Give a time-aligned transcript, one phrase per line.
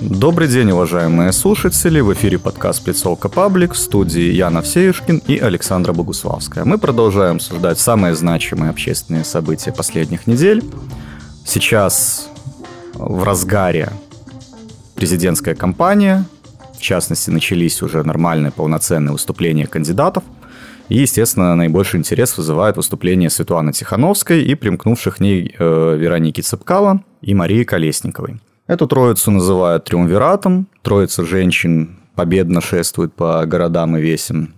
[0.00, 2.00] Добрый день, уважаемые слушатели.
[2.00, 6.64] В эфире подкаст «Плецовка Паблик» в студии Яна Всеюшкин и Александра Богуславская.
[6.64, 10.64] Мы продолжаем обсуждать самые значимые общественные события последних недель.
[11.44, 12.30] Сейчас
[12.94, 13.90] в разгаре
[14.94, 16.24] президентская кампания.
[16.72, 20.24] В частности, начались уже нормальные полноценные выступления кандидатов.
[20.88, 27.04] И, естественно, наибольший интерес вызывает выступление Светланы Тихановской и примкнувших к ней э, Вероники Цыпкала
[27.20, 28.40] и Марии Колесниковой.
[28.70, 30.68] Эту троицу называют триумвиратом.
[30.82, 34.54] Троица женщин победно шествует по городам и весям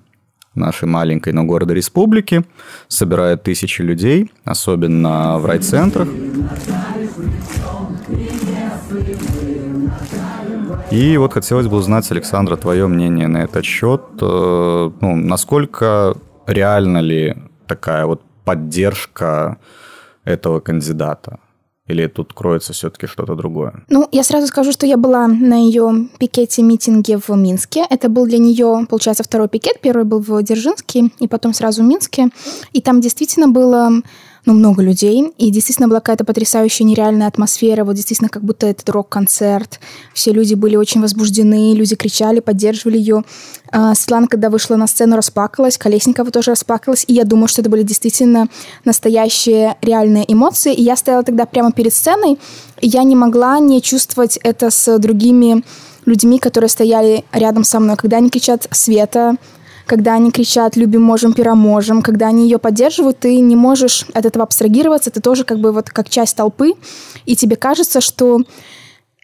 [0.55, 2.45] нашей маленькой, но города республики,
[2.89, 6.09] собирает тысячи людей, особенно в райцентрах.
[10.91, 14.03] И вот хотелось бы узнать, Александра, твое мнение на этот счет.
[14.21, 17.35] Э, ну, насколько реально ли
[17.67, 19.57] такая вот поддержка
[20.27, 21.39] этого кандидата?
[21.93, 23.85] Или тут кроется все-таки что-то другое?
[23.91, 27.85] Ну, я сразу скажу, что я была на ее пикете-митинге в Минске.
[27.91, 29.79] Это был для нее, получается, второй пикет.
[29.83, 32.31] Первый был в Дзержинске, и потом сразу в Минске.
[32.73, 33.91] И там действительно было
[34.45, 38.89] ну, много людей, и действительно была какая-то потрясающая нереальная атмосфера, вот действительно как будто этот
[38.91, 39.79] рок-концерт.
[40.15, 43.23] Все люди были очень возбуждены, люди кричали, поддерживали ее.
[43.71, 47.71] А, Светлана, когда вышла на сцену, расплакалась, Колесникова тоже расплакалась, и я думаю, что это
[47.71, 48.49] были действительно
[48.85, 50.75] настоящие реальные эмоции.
[50.75, 52.39] И я стояла тогда прямо перед сценой,
[52.81, 55.63] и я не могла не чувствовать это с другими
[56.05, 59.37] людьми, которые стояли рядом со мной, когда они кричат «Света»,
[59.87, 64.45] когда они кричат «любим, можем, пироможем», когда они ее поддерживают, ты не можешь от этого
[64.45, 66.73] абстрагироваться, ты тоже как бы вот как часть толпы,
[67.27, 68.41] и тебе кажется, что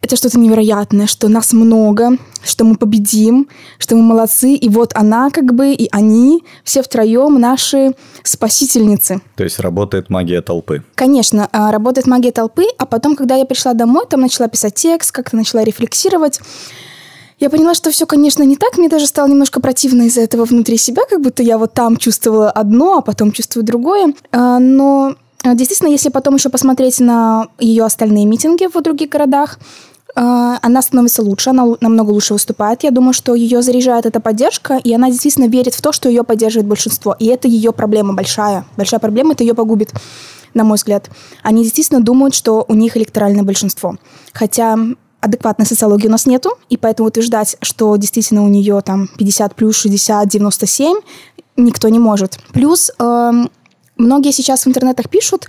[0.01, 5.31] это что-то невероятное, что нас много, что мы победим, что мы молодцы, и вот она
[5.31, 9.21] как бы, и они все втроем наши спасительницы.
[9.35, 10.85] То есть работает магия толпы?
[10.95, 15.11] Конечно, а, работает магия толпы, а потом, когда я пришла домой, там начала писать текст,
[15.11, 16.41] как-то начала рефлексировать,
[17.39, 18.79] я поняла, что все, конечно, не так.
[18.79, 22.51] Мне даже стало немножко противно из-за этого внутри себя, как будто я вот там чувствовала
[22.51, 24.13] одно, а потом чувствую другое.
[24.33, 29.59] А, но а, действительно, если потом еще посмотреть на ее остальные митинги в других городах,
[30.17, 32.83] а, она становится лучше, она намного лучше выступает.
[32.83, 36.25] Я думаю, что ее заряжает эта поддержка, и она действительно верит в то, что ее
[36.25, 37.15] поддерживает большинство.
[37.21, 38.67] И это ее проблема большая.
[38.77, 39.93] Большая проблема, это ее погубит
[40.55, 41.09] на мой взгляд.
[41.45, 43.97] Они действительно думают, что у них электоральное большинство.
[44.33, 44.77] Хотя
[45.21, 49.77] адекватной социологии у нас нету, и поэтому утверждать, что действительно у нее там 50 плюс
[49.77, 50.99] 60, 97,
[51.57, 52.39] никто не может.
[52.53, 53.33] Плюс э,
[53.97, 55.49] многие сейчас в интернетах пишут,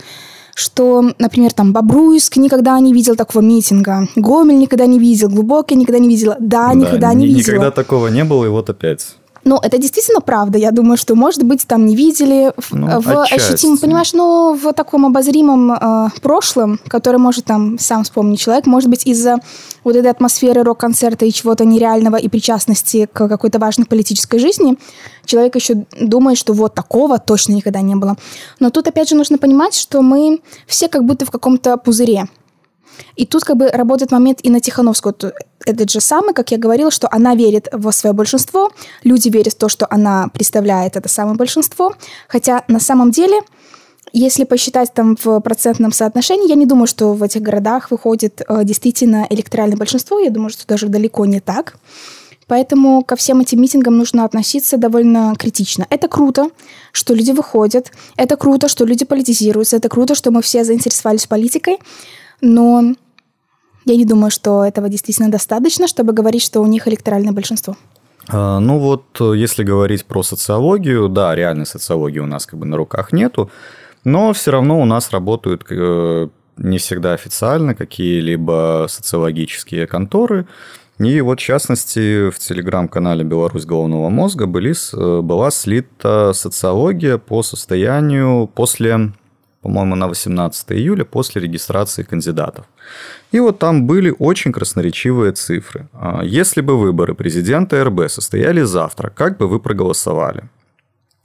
[0.54, 5.98] что, например, там Бобруйск никогда не видел такого митинга, Гомель никогда не видел, Глубокий никогда
[5.98, 7.40] не видела, да, да никогда не видел.
[7.40, 9.16] Никогда такого не было, и вот опять.
[9.44, 10.58] Ну, это действительно правда.
[10.58, 15.06] Я думаю, что, может быть, там не видели ну, в ощутимом, понимаешь, ну, в таком
[15.06, 19.38] обозримом э, прошлом, который может там сам вспомнить человек, может быть, из-за
[19.82, 24.76] вот этой атмосферы рок-концерта и чего-то нереального и причастности к какой-то важной политической жизни,
[25.24, 28.16] человек еще думает, что вот такого точно никогда не было.
[28.58, 32.28] Но тут, опять же, нужно понимать, что мы все как будто в каком-то пузыре.
[33.16, 35.14] И тут как бы работает момент и на Тихановскую.
[35.66, 38.70] Этот же самый, как я говорила, что она верит в свое большинство,
[39.04, 41.94] люди верят в то, что она представляет это самое большинство.
[42.28, 43.40] Хотя на самом деле,
[44.12, 48.64] если посчитать там в процентном соотношении, я не думаю, что в этих городах выходит э,
[48.64, 50.18] действительно электоральное большинство.
[50.18, 51.76] Я думаю, что даже далеко не так.
[52.50, 55.86] Поэтому ко всем этим митингам нужно относиться довольно критично.
[55.88, 56.48] Это круто,
[56.90, 61.78] что люди выходят, это круто, что люди политизируются, это круто, что мы все заинтересовались политикой,
[62.40, 62.94] но
[63.84, 67.76] я не думаю, что этого действительно достаточно, чтобы говорить, что у них электоральное большинство.
[68.28, 72.76] А, ну вот, если говорить про социологию, да, реальной социологии у нас как бы на
[72.76, 73.50] руках нету,
[74.04, 80.46] но все равно у нас работают э, не всегда официально какие-либо социологические конторы.
[80.98, 87.42] И вот, в частности, в телеграм-канале «Беларусь головного мозга» были, э, была слита социология по
[87.42, 89.12] состоянию после
[89.62, 92.64] по-моему, на 18 июля после регистрации кандидатов.
[93.32, 95.88] И вот там были очень красноречивые цифры.
[95.92, 100.44] А, если бы выборы президента РБ состояли завтра, как бы вы проголосовали?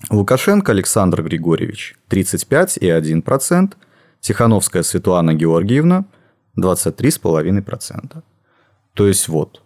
[0.09, 3.73] Лукашенко Александр Григорьевич 35,1%,
[4.19, 6.05] Тихановская Светлана Георгиевна
[6.59, 8.23] 23,5%.
[8.93, 9.61] То есть вот.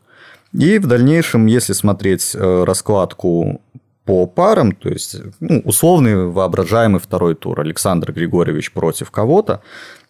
[0.54, 3.62] И в дальнейшем, если смотреть э, раскладку
[4.10, 9.62] по парам, то есть ну, условный воображаемый второй тур Александр Григорьевич против кого-то,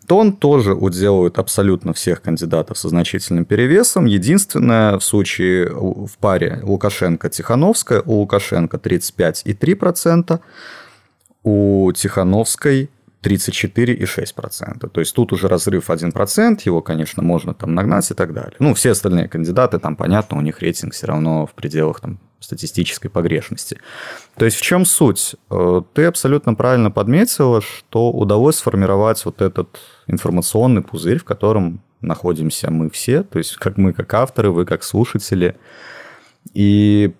[0.07, 4.05] то он тоже уделывает абсолютно всех кандидатов со значительным перевесом.
[4.05, 10.39] Единственное, в случае в паре Лукашенко-Тихановская, у Лукашенко 35,3%,
[11.43, 12.89] у Тихановской
[13.21, 14.89] 34,6%.
[14.89, 18.55] То есть тут уже разрыв 1%, его, конечно, можно там нагнать и так далее.
[18.59, 23.09] Ну, все остальные кандидаты, там, понятно, у них рейтинг все равно в пределах там, статистической
[23.09, 23.79] погрешности.
[24.35, 25.35] То есть в чем суть?
[25.49, 32.71] Э, ты абсолютно правильно подметила, что удалось сформировать вот этот информационный пузырь, в котором находимся
[32.71, 35.57] мы все, то есть как мы как авторы, вы как слушатели.
[36.53, 37.13] И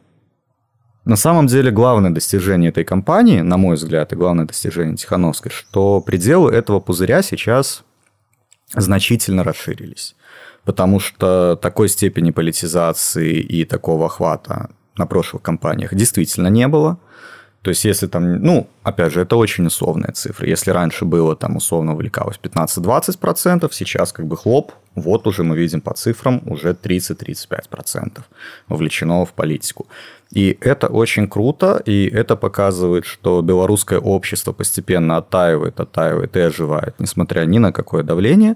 [1.05, 6.01] на самом деле главное достижение этой компании, на мой взгляд, и главное достижение Тихановской, что
[6.01, 7.83] пределы этого пузыря сейчас
[8.73, 10.15] значительно расширились.
[10.65, 14.69] Потому что такой степени политизации и такого охвата
[14.99, 16.97] на прошлых компаниях действительно не было.
[17.61, 20.47] То есть, если там, ну, опять же, это очень условные цифры.
[20.47, 25.81] Если раньше было там условно увлекалось 15-20%, сейчас как бы хлоп, вот уже мы видим
[25.81, 28.21] по цифрам уже 30-35%
[28.69, 29.87] вовлечено в политику.
[30.31, 36.95] И это очень круто, и это показывает, что белорусское общество постепенно оттаивает, оттаивает и оживает,
[36.99, 38.55] несмотря ни на какое давление.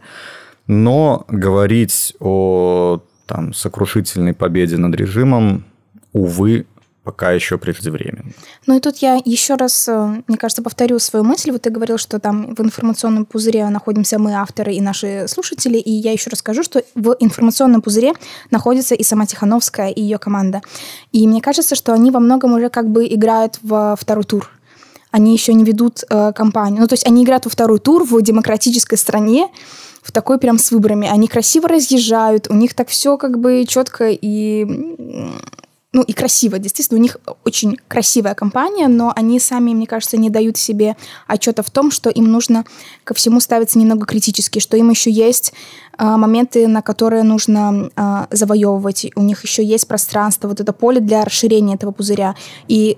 [0.67, 5.65] Но говорить о там, сокрушительной победе над режимом,
[6.13, 6.65] увы,
[7.03, 8.31] пока еще преждевременно.
[8.65, 11.51] Ну и тут я еще раз, э, мне кажется, повторю свою мысль.
[11.51, 15.91] Вот ты говорил, что там в информационном пузыре находимся мы, авторы и наши слушатели, и
[15.91, 18.13] я еще расскажу, что в информационном пузыре
[18.51, 20.61] находится и сама Тихановская, и ее команда.
[21.11, 24.49] И мне кажется, что они во многом уже как бы играют во второй тур
[25.11, 26.81] они еще не ведут э, кампанию.
[26.81, 29.47] Ну, то есть они играют во второй тур в демократической стране,
[30.01, 31.07] в такой прям с выборами.
[31.07, 34.65] Они красиво разъезжают, у них так все как бы четко и
[35.93, 40.31] ну и красиво, действительно, у них очень красивая компания, но они сами, мне кажется, не
[40.31, 40.97] дают себе
[41.27, 42.65] отчета в том, что им нужно
[43.03, 45.53] ко всему ставиться немного критически, что им еще есть
[45.99, 50.99] э, моменты, на которые нужно э, завоевывать, у них еще есть пространство, вот это поле
[50.99, 52.35] для расширения этого пузыря.
[52.67, 52.97] И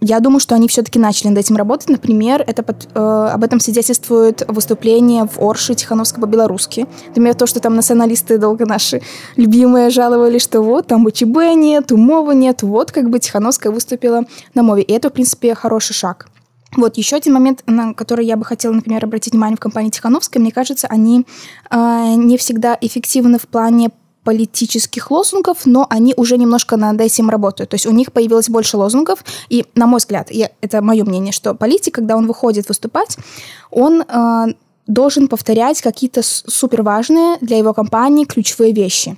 [0.00, 1.88] я думаю, что они все-таки начали над этим работать.
[1.88, 6.86] Например, это под, э, об этом свидетельствует выступление в Орше Тихановска по-белорусски.
[7.08, 9.02] Например, то, что там националисты долго наши
[9.36, 14.24] любимые жаловались, что вот там ВЧБ нет, умова нет, вот как бы Тихановская выступила
[14.54, 14.82] на мове.
[14.82, 16.28] И это, в принципе, хороший шаг.
[16.76, 20.40] Вот еще один момент, на который я бы хотела, например, обратить внимание в компании Тихановской,
[20.40, 21.26] мне кажется, они
[21.70, 23.90] э, не всегда эффективны в плане
[24.24, 27.70] политических лозунгов, но они уже немножко над этим работают.
[27.70, 31.32] То есть у них появилось больше лозунгов, и, на мой взгляд, я, это мое мнение,
[31.32, 33.16] что политик, когда он выходит выступать,
[33.70, 34.46] он э,
[34.86, 39.16] должен повторять какие-то супер важные для его компании ключевые вещи.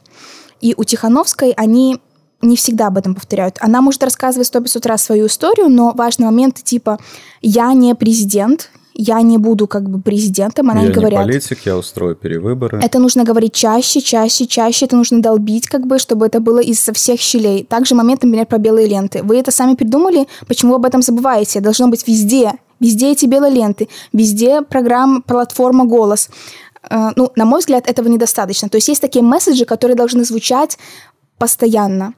[0.60, 1.98] И у Тихановской они
[2.40, 3.56] не всегда об этом повторяют.
[3.60, 6.98] Она может рассказывать сто пятьсот раз свою историю, но важные моменты типа
[7.40, 11.20] «я не президент», я не буду как бы президентом, она я не говорят.
[11.20, 12.80] Я политик, я устрою перевыборы.
[12.82, 16.78] Это нужно говорить чаще, чаще, чаще, это нужно долбить, как бы, чтобы это было из
[16.78, 17.64] всех щелей.
[17.64, 19.22] Также момент, например, про белые ленты.
[19.22, 21.60] Вы это сами придумали, почему вы об этом забываете?
[21.60, 22.52] Должно быть везде.
[22.80, 26.28] Везде эти белые ленты, везде программа, платформа «Голос».
[26.90, 28.68] Э, ну, на мой взгляд, этого недостаточно.
[28.68, 30.78] То есть есть такие месседжи, которые должны звучать
[31.38, 32.14] постоянно.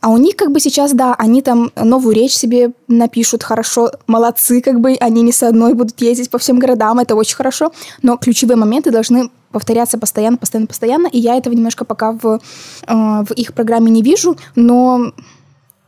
[0.00, 4.60] А у них как бы сейчас, да, они там новую речь себе напишут хорошо, молодцы,
[4.60, 7.72] как бы они не с одной будут ездить по всем городам, это очень хорошо,
[8.02, 12.40] но ключевые моменты должны повторяться постоянно, постоянно, постоянно, и я этого немножко пока в,
[12.86, 15.12] э, в их программе не вижу, но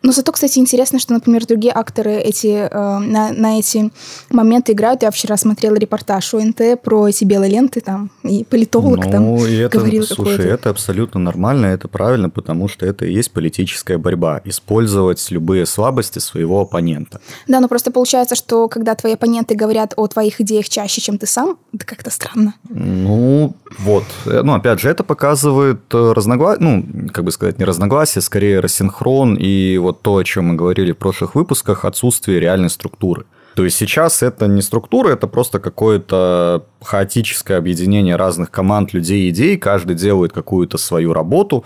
[0.02, 3.90] но зато, кстати, интересно, что, например, другие акторы эти, э, на, на эти
[4.30, 5.02] моменты играют.
[5.02, 9.54] Я вчера смотрела репортаж ОНТ про эти белые ленты там, и политолог ну, там и
[9.56, 14.40] это, говорил Слушай, это абсолютно нормально, это правильно, потому что это и есть политическая борьба.
[14.44, 17.20] Использовать любые слабости своего оппонента.
[17.48, 21.26] Да, но просто получается, что когда твои оппоненты говорят о твоих идеях чаще, чем ты
[21.26, 22.54] сам, это как-то странно.
[22.68, 24.04] Ну, вот.
[24.24, 29.36] Ну, опять же, это показывает э, разногласие, ну, как бы сказать, не разногласие, скорее рассинхрон
[29.38, 33.24] и вот то, о чем мы говорили в прошлых выпусках, отсутствие реальной структуры.
[33.54, 39.56] То есть сейчас это не структура, это просто какое-то хаотическое объединение разных команд, людей, идей,
[39.56, 41.64] каждый делает какую-то свою работу.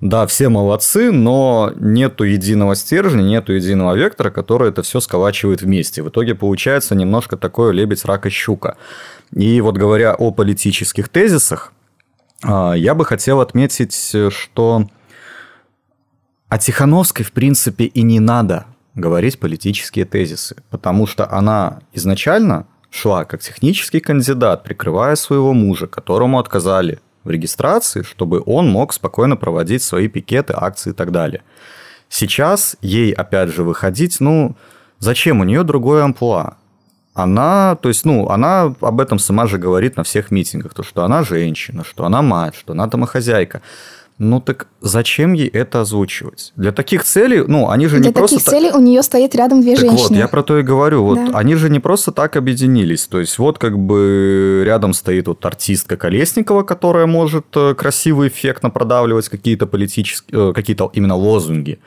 [0.00, 6.02] Да, все молодцы, но нету единого стержня, нету единого вектора, который это все сколачивает вместе.
[6.02, 8.76] В итоге получается немножко такое лебедь, рак и щука.
[9.32, 11.72] И вот говоря о политических тезисах,
[12.42, 14.86] а, я бы хотел отметить, что
[16.54, 23.24] о Тихановской, в принципе, и не надо говорить политические тезисы, потому что она изначально шла
[23.24, 29.82] как технический кандидат, прикрывая своего мужа, которому отказали в регистрации, чтобы он мог спокойно проводить
[29.82, 31.42] свои пикеты, акции и так далее.
[32.08, 34.54] Сейчас ей, опять же, выходить, ну,
[35.00, 35.40] зачем?
[35.40, 36.56] У нее другое амплуа.
[37.14, 41.02] Она, то есть, ну, она об этом сама же говорит на всех митингах, то, что
[41.02, 43.60] она женщина, что она мать, что она домохозяйка.
[44.18, 46.52] Ну так зачем ей это озвучивать?
[46.54, 48.36] Для таких целей, ну, они же Для не просто...
[48.36, 50.08] Для таких целей у нее стоит рядом две так женщины.
[50.08, 51.02] вот, я про то и говорю.
[51.04, 51.38] Вот да.
[51.38, 53.08] они же не просто так объединились.
[53.08, 58.70] То есть вот как бы рядом стоит вот артистка Колесникова, которая может э, красивый эффектно
[58.70, 61.80] продавливать какие-то политические, э, какие-то именно лозунги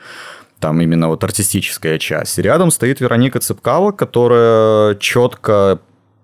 [0.60, 2.36] там именно вот артистическая часть.
[2.38, 5.78] Рядом стоит Вероника Цыпкава, которая четко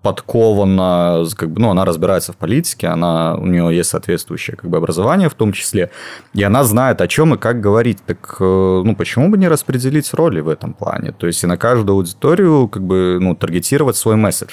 [0.05, 4.77] подкована, как бы, ну, она разбирается в политике, она, у нее есть соответствующее как бы,
[4.77, 5.89] образование в том числе,
[6.35, 7.97] и она знает, о чем и как говорить.
[8.05, 11.11] Так, э, ну, почему бы не распределить роли в этом плане?
[11.11, 14.51] То есть, и на каждую аудиторию, как бы, ну, таргетировать свой месседж.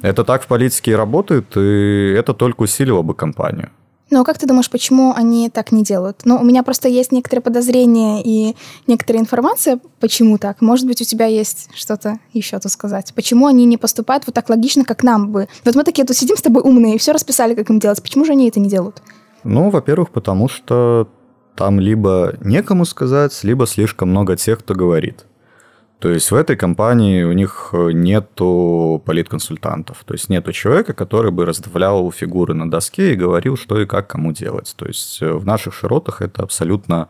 [0.00, 3.70] Это так в политике и работает, и это только усилило бы компанию.
[4.14, 6.20] Ну, а как ты думаешь, почему они так не делают?
[6.24, 8.54] Ну, у меня просто есть некоторые подозрения и
[8.86, 10.60] некоторая информация, почему так.
[10.60, 13.12] Может быть, у тебя есть что-то еще тут сказать.
[13.16, 15.48] Почему они не поступают вот так логично, как нам бы?
[15.64, 18.00] Вот мы такие тут сидим с тобой умные и все расписали, как им делать.
[18.00, 19.02] Почему же они это не делают?
[19.42, 21.08] Ну, во-первых, потому что
[21.56, 25.24] там либо некому сказать, либо слишком много тех, кто говорит.
[26.04, 30.04] То есть в этой компании у них э, нету политконсультантов.
[30.04, 34.08] То есть нету человека, который бы разставлял фигуры на доске и говорил, что и как
[34.08, 34.74] кому делать.
[34.76, 37.08] То есть э, в наших широтах это абсолютно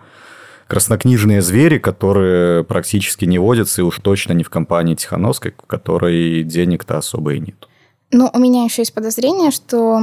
[0.68, 6.44] краснокнижные звери, которые практически не водятся, и уж точно не в компании Тихановской, в которой
[6.44, 7.68] денег-то особо и нет.
[8.12, 10.02] Ну, у меня еще есть подозрение, что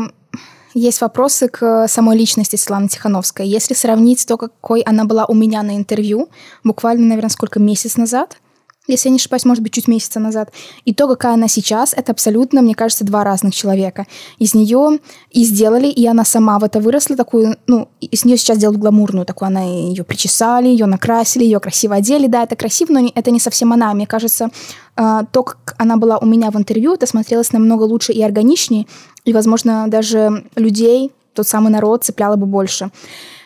[0.74, 3.48] есть вопросы к самой личности Светланы Тихановской.
[3.48, 6.28] Если сравнить то, какой она была у меня на интервью,
[6.66, 8.36] буквально, наверное, сколько, месяц назад–
[8.88, 10.52] если я не ошибаюсь, может быть, чуть месяца назад.
[10.86, 14.08] И то, какая она сейчас, это абсолютно, мне кажется, два разных человека.
[14.40, 18.58] Из нее и сделали, и она сама в это выросла, такую, ну, из нее сейчас
[18.58, 23.12] делают гламурную, такую, она ее причесали, ее накрасили, ее красиво одели, да, это красиво, но
[23.14, 23.94] это не совсем она.
[23.94, 24.50] Мне кажется,
[24.96, 28.88] а, то, как она была у меня в интервью, это смотрелось намного лучше и органичнее,
[29.26, 32.90] и, возможно, даже людей, тот самый народ цепляло бы больше.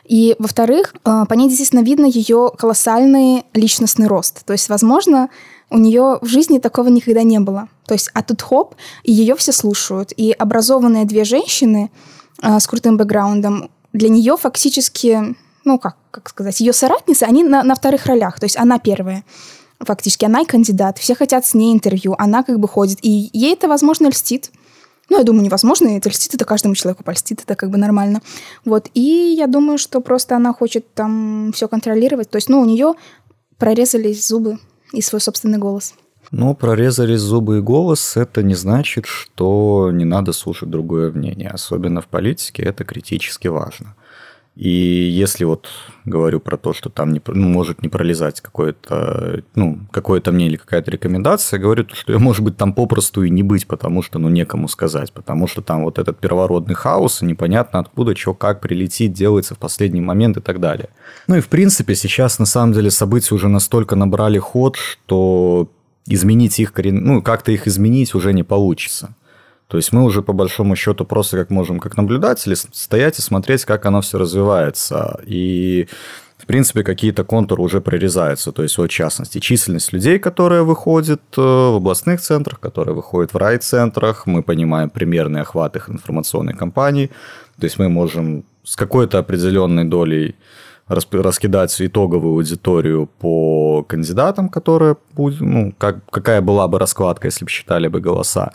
[0.08, 4.46] И, во-вторых, э, по ней действительно видно ее колоссальный личностный рост.
[4.46, 5.30] То есть, возможно,
[5.70, 7.68] у нее в жизни такого никогда не было.
[7.88, 10.12] То есть, а тут хоп, и ее все слушают.
[10.16, 11.92] И образованные две женщины
[12.42, 17.64] э, с крутым бэкграундом, для нее фактически, ну, как, как сказать, ее соратницы, они на,
[17.64, 18.40] на вторых ролях.
[18.40, 19.24] То есть, она первая
[19.80, 23.54] фактически, она и кандидат, все хотят с ней интервью, она как бы ходит, и ей
[23.54, 24.52] это, возможно, льстит.
[25.10, 28.22] Ну, я думаю, невозможно, это льстит, это каждому человеку польстит, это как бы нормально.
[28.66, 32.66] Вот, и я думаю, что просто она хочет там все контролировать, то есть, ну, у
[32.66, 32.94] нее
[33.58, 34.58] прорезались зубы
[34.94, 35.94] и свой собственный голос.
[36.32, 41.50] Ну, прорезались зубы и голос, это не значит, что не надо слушать другое мнение.
[41.50, 43.96] Особенно в политике это критически важно.
[44.56, 45.68] И если вот
[46.06, 50.58] говорю про то, что там не, ну, может не пролезать какое-то, ну, какое-то мнение или
[50.58, 54.30] какая-то рекомендация, говорю, что я, может быть, там попросту и не быть, потому что, ну,
[54.30, 59.12] некому сказать, потому что там вот этот первородный хаос, и непонятно откуда, что, как прилетит,
[59.12, 60.88] делается в последний момент и так далее.
[61.28, 65.70] Ну и, в принципе, сейчас, на самом деле, события уже настолько набрали ход, что
[66.08, 69.16] изменить их, ну, как-то их изменить уже не получится.
[69.68, 73.66] То есть мы уже по большому счету просто как можем, как наблюдатели, стоять и смотреть,
[73.66, 75.20] как оно все развивается.
[75.26, 75.88] И
[76.38, 78.52] в принципе, какие-то контуры уже прорезаются.
[78.52, 83.34] То есть, вот, в частности, численность людей, которая выходит э, в областных центрах, которая выходит
[83.34, 84.28] в райцентрах.
[84.28, 87.10] Мы понимаем примерный охват их информационной кампании.
[87.60, 90.36] То есть, мы можем с какой-то определенной долей
[90.88, 97.50] раскидать итоговую аудиторию по кандидатам, которая будет, ну, как, какая была бы раскладка, если бы
[97.50, 98.52] считали бы голоса.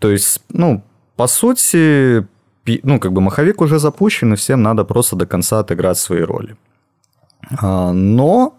[0.00, 0.82] То есть, ну,
[1.16, 2.26] по сути,
[2.82, 6.56] ну, как бы маховик уже запущен, и всем надо просто до конца отыграть свои роли.
[7.60, 8.56] А, но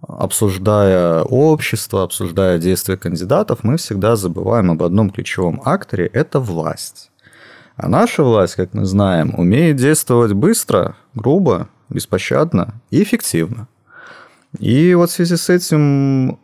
[0.00, 7.10] обсуждая общество, обсуждая действия кандидатов, мы всегда забываем об одном ключевом акторе– это власть.
[7.76, 13.66] А наша власть, как мы знаем, умеет действовать быстро, грубо, беспощадно и эффективно.
[14.60, 16.38] И вот в связи с этим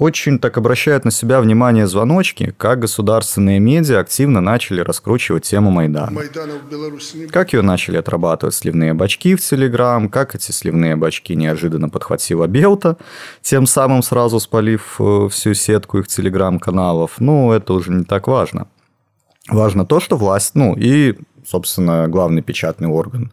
[0.00, 6.18] очень так обращают на себя внимание звоночки, как государственные медиа активно начали раскручивать тему Майдана.
[7.30, 12.96] Как ее начали отрабатывать сливные бачки в Телеграм, как эти сливные бачки неожиданно подхватила Белта,
[13.42, 17.16] тем самым сразу спалив э, всю сетку их Телеграм-каналов.
[17.18, 18.68] Ну, это уже не так важно.
[19.48, 23.32] Важно то, что власть, ну и, собственно, главный печатный орган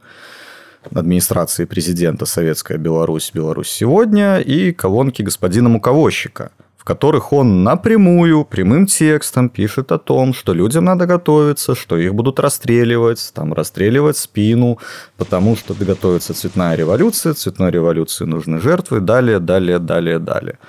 [0.94, 8.86] администрации президента Советская Беларусь, Беларусь сегодня и колонки господина Муковозчика, в которых он напрямую, прямым
[8.86, 14.80] текстом пишет о том, что людям надо готовиться, что их будут расстреливать, там расстреливать спину,
[15.18, 20.60] потому что готовится цветная революция, цветной революции нужны жертвы, далее, далее, далее, далее.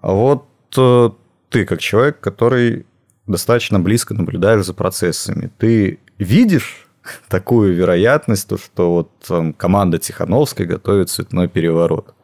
[0.00, 1.10] А вот э,
[1.50, 2.86] ты, как человек, который
[3.26, 6.85] достаточно близко наблюдаешь за процессами, ты видишь
[7.28, 12.14] такую вероятность, то, что вот там, команда Тихановской готовит цветной переворот.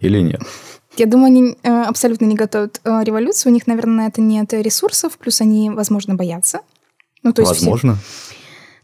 [0.00, 0.42] Или нет?
[0.96, 3.52] Я думаю, они э, абсолютно не готовят э, революцию.
[3.52, 6.60] У них, наверное, на это нет ресурсов, плюс они, возможно, боятся.
[7.22, 7.94] Ну, то есть возможно.
[7.94, 8.34] Все...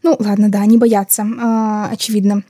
[0.03, 2.43] Ну, ладно, да, они боятся, э, очевидно.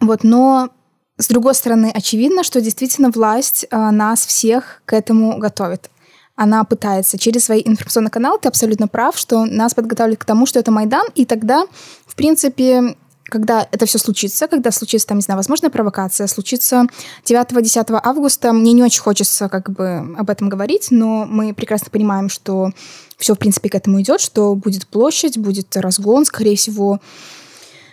[0.00, 0.70] Вот, но
[1.18, 5.90] с другой стороны, очевидно, что действительно власть нас всех к этому готовит.
[6.36, 10.58] Она пытается через свои информационные каналы, ты абсолютно прав, что нас подготавливают к тому, что
[10.58, 11.66] это Майдан, и тогда,
[12.06, 16.86] в принципе, когда это все случится, когда случится, там, не знаю, возможная провокация, случится
[17.24, 22.28] 9-10 августа, мне не очень хочется как бы об этом говорить, но мы прекрасно понимаем,
[22.28, 22.70] что
[23.16, 27.00] все, в принципе, к этому идет, что будет площадь, будет разгон, скорее всего,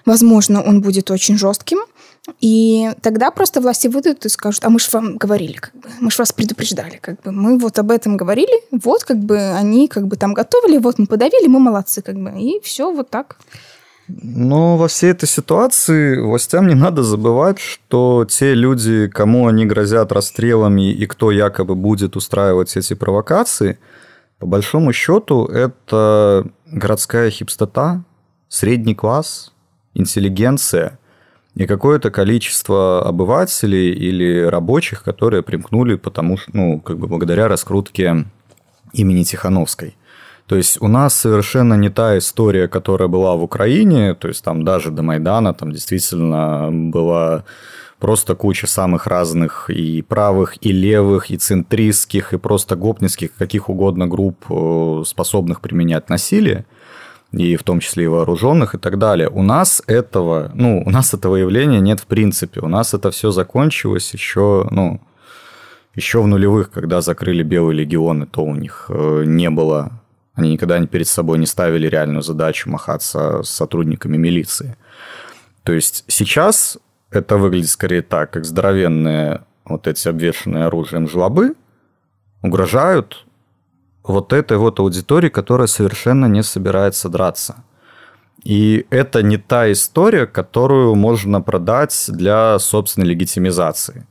[0.05, 1.79] возможно, он будет очень жестким,
[2.39, 6.09] и тогда просто власти выйдут и скажут, а мы же вам говорили, как бы, мы
[6.09, 10.07] же вас предупреждали, как бы, мы вот об этом говорили, вот как бы они как
[10.07, 13.37] бы там готовили, вот мы подавили, мы молодцы, как бы, и все вот так.
[14.07, 20.11] Но во всей этой ситуации властям не надо забывать, что те люди, кому они грозят
[20.11, 23.79] расстрелами и кто якобы будет устраивать эти провокации,
[24.39, 28.03] по большому счету это городская хипстота,
[28.49, 29.53] средний класс,
[29.93, 30.99] интеллигенция
[31.55, 38.25] и какое-то количество обывателей или рабочих, которые примкнули потому ну, как бы благодаря раскрутке
[38.93, 39.95] имени Тихановской.
[40.47, 44.65] То есть у нас совершенно не та история, которая была в Украине, то есть там
[44.65, 47.45] даже до Майдана там действительно была
[47.99, 54.07] просто куча самых разных и правых, и левых, и центристских, и просто гопницких, каких угодно
[54.07, 56.65] групп, э, способных применять насилие
[57.33, 59.27] и в том числе и вооруженных и так далее.
[59.29, 62.61] У нас этого, ну, у нас этого явления нет в принципе.
[62.61, 65.01] У нас это все закончилось еще, ну,
[65.95, 70.01] еще в нулевых, когда закрыли Белые легионы, то у них э, не было,
[70.35, 74.75] они никогда перед собой не ставили реальную задачу махаться с сотрудниками милиции.
[75.63, 76.77] То есть сейчас
[77.09, 81.55] это выглядит скорее так, как здоровенные вот эти обвешенные оружием жлобы
[82.41, 83.25] угрожают
[84.03, 87.63] вот этой вот аудитории, которая совершенно не собирается драться.
[88.43, 94.05] И это не та история, которую можно продать для собственной легитимизации.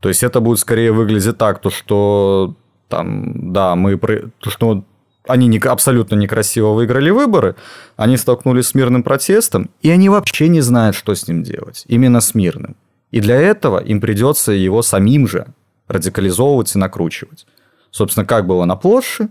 [0.00, 2.54] То есть это будет скорее выглядеть так, то что
[2.88, 4.84] там, да, мы, то, что
[5.26, 7.56] они не, абсолютно некрасиво выиграли выборы,
[7.96, 12.20] они столкнулись с мирным протестом, и они вообще не знают, что с ним делать, именно
[12.20, 12.76] с мирным.
[13.10, 15.46] И для этого им придется его самим же
[15.86, 17.46] радикализовывать и накручивать.
[17.90, 19.30] Собственно, как было на площади,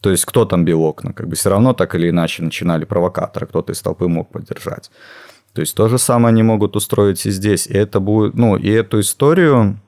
[0.00, 3.46] то есть кто там бил окна, как бы все равно так или иначе начинали провокаторы,
[3.46, 4.90] кто-то из толпы мог поддержать.
[5.52, 7.66] То есть то же самое они могут устроить и здесь.
[7.66, 9.78] И это будет, ну, и эту историю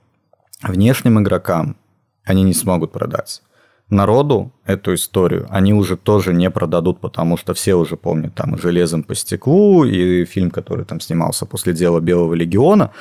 [0.63, 1.77] внешним игрокам
[2.23, 3.43] они не смогут продать.
[3.91, 9.03] Народу эту историю они уже тоже не продадут, потому что все уже помнят там «Железом
[9.03, 12.93] по стеклу», и фильм, который там снимался после дела Белого легиона.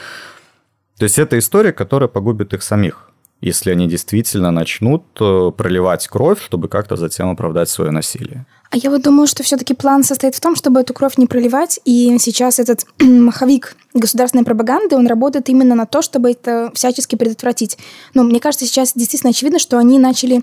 [0.98, 3.12] То есть это история, которая погубит их самих
[3.44, 8.46] если они действительно начнут э, проливать кровь, чтобы как-то затем оправдать свое насилие.
[8.70, 11.80] А я вот думаю, что все-таки план состоит в том, чтобы эту кровь не проливать,
[11.84, 17.78] и сейчас этот маховик государственной пропаганды, он работает именно на то, чтобы это всячески предотвратить.
[18.14, 20.42] Но мне кажется, сейчас действительно очевидно, что они начали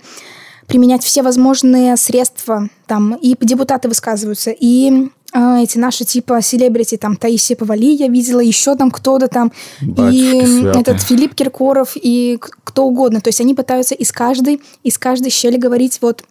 [0.67, 7.57] применять все возможные средства, там и депутаты высказываются, и эти наши типа селебрити, там Таисия
[7.57, 10.81] Павали я видела, еще там кто-то там, Батюшки и святые.
[10.81, 13.21] этот Филипп Киркоров, и кто угодно.
[13.21, 16.25] То есть они пытаются из каждой, из каждой щели говорить, вот,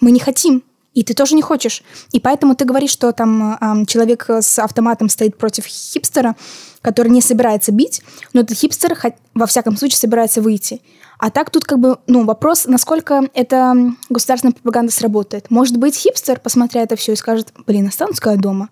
[0.00, 0.62] мы не хотим,
[0.94, 1.82] и ты тоже не хочешь.
[2.12, 6.36] И поэтому ты говоришь, что там э, человек с автоматом стоит против хипстера,
[6.82, 8.02] который не собирается бить,
[8.32, 8.96] но этот хипстер
[9.34, 10.80] во всяком случае собирается выйти.
[11.18, 13.76] А так тут как бы, ну, вопрос, насколько эта
[14.10, 15.50] государственная пропаганда сработает.
[15.50, 18.70] Может быть, хипстер, посмотря это все, и скажет, блин, останусь-ка я дома.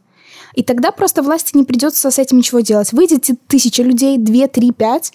[0.54, 2.92] И тогда просто власти не придется с этим ничего делать.
[2.92, 5.12] Выйдет тысяча людей, две, три, пять,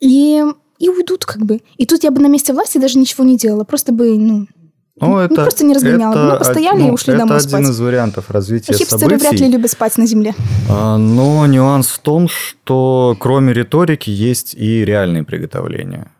[0.00, 0.44] и,
[0.78, 1.62] и уйдут как бы.
[1.78, 3.64] И тут я бы на месте власти даже ничего не делала.
[3.64, 4.46] Просто бы, ну,
[4.96, 6.12] ну, ну, это, просто не разгоняла.
[6.12, 7.48] Это, Мы постояли ну, и ушли домой спать.
[7.48, 9.28] Это один из вариантов развития Хипстеры событий.
[9.28, 10.34] вряд ли любят спать на земле.
[10.68, 16.10] А, но нюанс в том, что кроме риторики есть и реальные приготовления.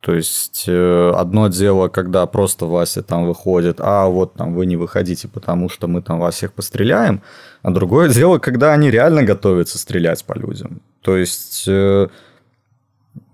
[0.00, 4.76] То есть э, одно дело, когда просто Вася там выходит, а вот там вы не
[4.76, 7.22] выходите, потому что мы там вас всех постреляем,
[7.62, 10.80] а другое дело, когда они реально готовятся стрелять по людям.
[11.02, 12.08] То есть, э,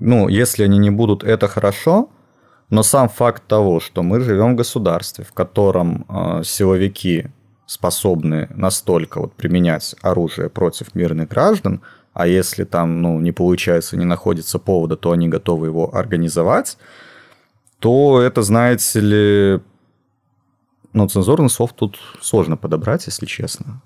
[0.00, 2.10] ну, если они не будут, это хорошо,
[2.70, 7.26] но сам факт того, что мы живем в государстве, в котором э, силовики
[7.66, 14.04] способны настолько вот применять оружие против мирных граждан, а если там ну, не получается, не
[14.04, 16.78] находится повода, то они готовы его организовать,
[17.78, 19.60] то это, знаете ли,
[20.92, 23.82] ну, цензурный слов тут сложно подобрать, если честно.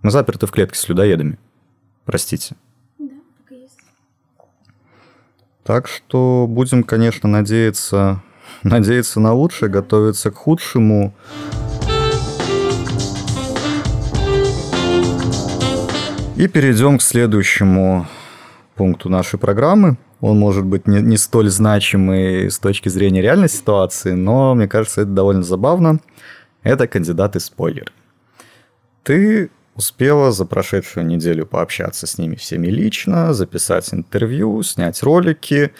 [0.00, 1.38] Мы заперты в клетке с людоедами.
[2.06, 2.56] Простите.
[2.98, 3.78] Да, так и есть.
[5.64, 8.20] Так что будем, конечно, надеяться,
[8.62, 11.14] надеяться на лучшее, готовиться к худшему.
[16.36, 18.08] И перейдем к следующему
[18.74, 19.96] пункту нашей программы.
[20.20, 25.02] Он может быть не, не столь значимый с точки зрения реальной ситуации, но мне кажется,
[25.02, 26.00] это довольно забавно.
[26.64, 27.92] Это кандидаты-спойлеры.
[29.04, 35.72] Ты успела за прошедшую неделю пообщаться с ними всеми лично, записать интервью, снять ролики.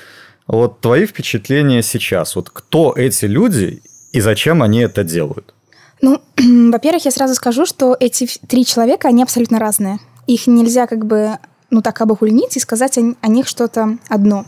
[0.46, 2.37] Вот твои впечатления сейчас.
[2.37, 5.55] Вот кто эти люди и зачем они это делают?
[6.00, 6.20] Ну,
[6.70, 11.38] во-первых, я сразу скажу, что эти три человека, они абсолютно разные их нельзя как бы,
[11.70, 14.44] ну так обохульнить и сказать о, о них что-то одно.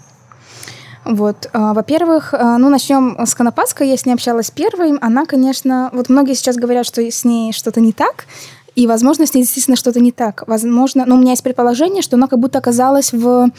[1.04, 5.90] Вот, а, во-первых, а, ну начнем с Конопадской, я с ней общалась первой, она, конечно,
[5.92, 8.26] вот многие сейчас говорят, что с ней что-то не так,
[8.74, 10.44] и, возможно, с ней действительно что-то не так.
[10.46, 13.50] Возможно, но у меня есть предположение, что она как будто оказалась в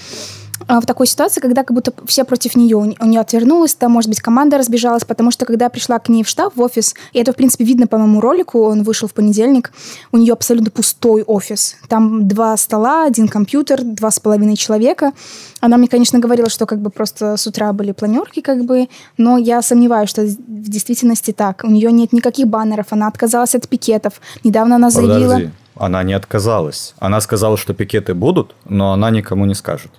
[0.67, 4.21] в такой ситуации, когда как будто все против нее, у нее отвернулась, там, может быть,
[4.21, 7.33] команда разбежалась, потому что когда я пришла к ней в штаб, в офис, и это,
[7.33, 9.71] в принципе, видно по моему ролику, он вышел в понедельник,
[10.11, 11.75] у нее абсолютно пустой офис.
[11.87, 15.11] Там два стола, один компьютер, два с половиной человека.
[15.59, 18.87] Она мне, конечно, говорила, что как бы просто с утра были планерки, как бы,
[19.17, 21.63] но я сомневаюсь, что в действительности так.
[21.63, 24.21] У нее нет никаких баннеров, она отказалась от пикетов.
[24.43, 25.33] Недавно она заявила...
[25.33, 26.95] Подожди, она не отказалась.
[26.99, 29.91] Она сказала, что пикеты будут, но она никому не скажет.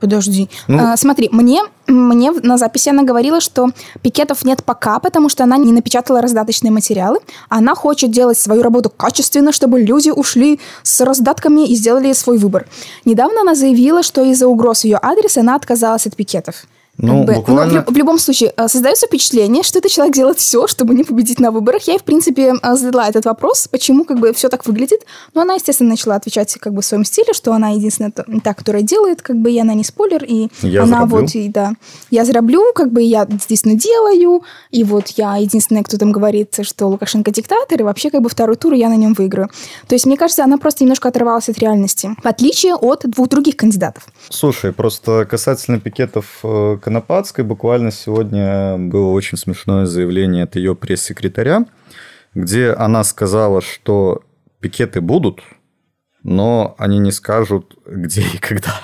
[0.00, 0.48] Подожди.
[0.66, 3.70] Ну, а, смотри, мне, мне на записи она говорила, что
[4.02, 7.18] пикетов нет пока, потому что она не напечатала раздаточные материалы.
[7.48, 12.66] Она хочет делать свою работу качественно, чтобы люди ушли с раздатками и сделали свой выбор.
[13.04, 16.64] Недавно она заявила, что из-за угроз ее адреса она отказалась от пикетов.
[17.02, 17.72] Ну, бы, буквально...
[17.72, 21.04] Но в, в любом случае, э, создается впечатление, что этот человек делает все, чтобы не
[21.04, 21.82] победить на выборах.
[21.84, 25.04] Я в принципе, э, задала этот вопрос, почему как бы все так выглядит.
[25.34, 28.82] Но она, естественно, начала отвечать как бы в своем стиле, что она единственная та, которая
[28.82, 31.20] делает, как бы, и она не спойлер, и я она зараблю.
[31.20, 31.72] вот, и да,
[32.10, 36.86] я зараблю, как бы, я действительно делаю, и вот я единственная, кто там говорит, что
[36.86, 39.48] Лукашенко диктатор, и вообще, как бы, второй тур я на нем выиграю.
[39.86, 43.56] То есть, мне кажется, она просто немножко оторвалась от реальности, в отличие от двух других
[43.56, 44.06] кандидатов.
[44.28, 50.74] Слушай, просто касательно пикетов э, Конопадской, буквально буквально сегодня было очень смешное заявление от ее
[50.74, 51.66] пресс-секретаря,
[52.34, 54.24] где она сказала, что
[54.58, 55.40] пикеты будут,
[56.24, 58.80] но они не скажут, где и когда.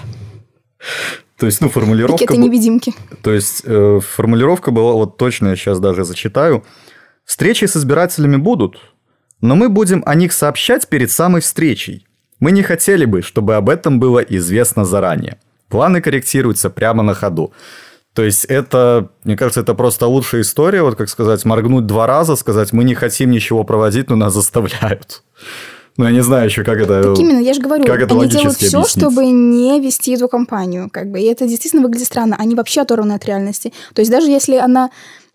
[1.37, 2.29] То есть, ну, формулировка...
[2.29, 2.95] Пикеты-невидимки.
[3.23, 6.63] То есть, э, формулировка была, вот точно я сейчас даже зачитаю.
[7.25, 8.79] Встречи с избирателями будут,
[9.41, 12.07] но мы будем о них сообщать перед самой встречей.
[12.39, 15.39] Мы не хотели бы, чтобы об этом было известно заранее.
[15.69, 17.53] Планы корректируются прямо на ходу.
[18.17, 22.35] То есть это, мне кажется, это просто лучшая история, вот как сказать, моргнуть два раза,
[22.35, 25.23] сказать, мы не хотим ничего проводить, но нас заставляют.
[25.99, 27.03] Ну, я не знаю еще, как это...
[27.03, 29.03] Так именно, я же говорю, как это они делают все, объяснить.
[29.03, 33.13] чтобы не вести эту компанию, как бы, и это действительно выглядит странно, они вообще оторваны
[33.13, 33.75] от реальности.
[33.93, 34.89] То есть даже если она,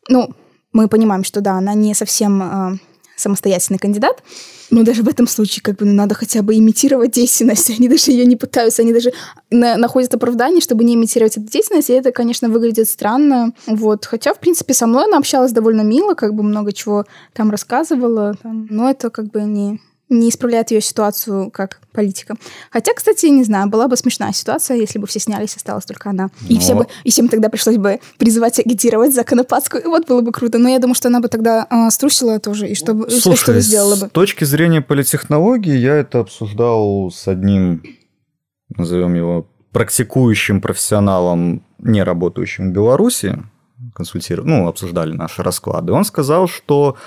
[0.10, 0.32] ну,
[0.74, 2.78] мы понимаем, что да, она не совсем э,
[3.22, 4.24] самостоятельный кандидат,
[4.70, 7.70] но даже в этом случае как бы ну, надо хотя бы имитировать деятельность.
[7.70, 9.12] Они даже ее не пытаются, они даже
[9.50, 13.54] на, находят оправдание, чтобы не имитировать эту деятельность, и это, конечно, выглядит странно.
[13.68, 14.06] Вот.
[14.06, 18.36] Хотя, в принципе, со мной она общалась довольно мило, как бы много чего там рассказывала,
[18.42, 19.80] там, но это как бы не
[20.12, 22.36] не исправляет ее ситуацию как политика.
[22.70, 26.30] Хотя, кстати, не знаю, была бы смешная ситуация, если бы все снялись, осталась только она.
[26.42, 26.56] Но...
[26.56, 29.90] И, все бы, и всем тогда пришлось бы призывать агитировать за Конопадскую.
[29.90, 30.60] Вот было бы круто.
[30.60, 33.96] Но я думаю, что она бы тогда э, струсила тоже, и что, Слушай, что сделала
[33.96, 34.08] бы.
[34.08, 37.82] с точки зрения политтехнологии я это обсуждал с одним,
[38.76, 43.40] назовем его, практикующим профессионалом, не работающим в Беларуси,
[43.96, 45.94] консультировали, ну, обсуждали наши расклады.
[45.94, 46.98] Он сказал, что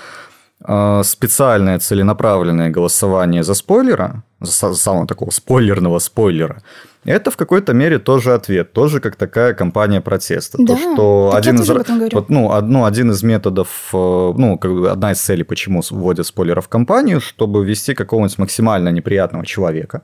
[1.03, 6.61] специальное целенаправленное голосование за спойлера, за самого такого спойлерного спойлера,
[7.05, 10.57] это в какой-то мере тоже ответ, тоже как такая кампания протеста.
[10.59, 11.69] Да, То, что один из,
[12.13, 16.25] вот, ну, одно, один из методов, э, ну, как бы одна из целей, почему вводят
[16.25, 20.01] спойлеров в кампанию, чтобы ввести какого-нибудь максимально неприятного человека,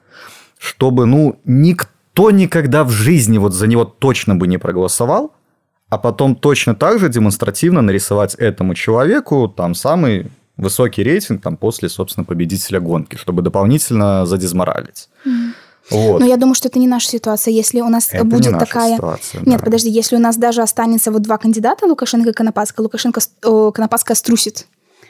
[0.60, 5.34] чтобы, ну, никто никогда в жизни вот за него точно бы не проголосовал,
[5.89, 10.28] а потом точно так же демонстративно нарисовать этому человеку там самый
[10.62, 15.10] высокий рейтинг там после, собственно, победителя гонки, чтобы дополнительно задизморалить.
[15.89, 16.19] Вот.
[16.19, 17.52] Но я думаю, что это не наша ситуация.
[17.52, 18.95] Если у нас это будет не такая...
[18.95, 19.65] Ситуация, Нет, да.
[19.65, 24.67] подожди, если у нас даже останется вот два кандидата, Лукашенко и Конопадская, Лукашенко, Конопадская струсит.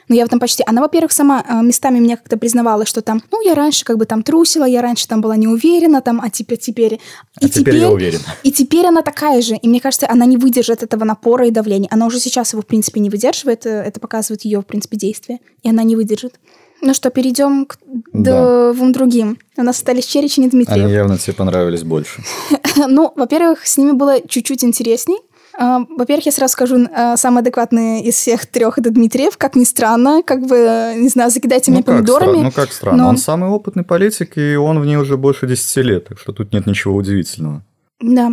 [0.08, 0.62] Но я в этом почти...
[0.66, 4.04] Она, во-первых, сама э, местами меня как-то признавала, что там, ну, я раньше как бы
[4.04, 6.58] там трусила, я раньше там была не уверена, там, а теперь...
[6.58, 6.94] теперь...
[6.94, 6.98] И
[7.36, 8.24] а теперь, теперь я уверена.
[8.42, 9.56] И теперь она такая же.
[9.56, 11.88] И мне кажется, она не выдержит этого напора и давления.
[11.90, 13.66] Она уже сейчас его, в принципе, не выдерживает.
[13.66, 15.40] Э, это показывает ее, в принципе, действие.
[15.62, 16.38] И она не выдержит.
[16.84, 17.78] Ну что, перейдем к
[18.12, 18.72] да.
[18.72, 19.38] двум другим.
[19.56, 20.84] У нас остались Черечин и Дмитриев.
[20.84, 22.24] Они явно тебе понравились больше.
[22.88, 25.18] ну, во-первых, с ними было чуть-чуть интересней.
[25.58, 29.64] А, во-первых, я сразу скажу, а, самый адекватный из всех трех это Дмитриев, как ни
[29.64, 32.38] странно, как бы, не знаю, закидайте ну, меня помидорами.
[32.38, 33.08] Стра- ну как странно, но...
[33.10, 36.52] он самый опытный политик, и он в ней уже больше 10 лет, так что тут
[36.52, 37.62] нет ничего удивительного.
[38.00, 38.32] Да,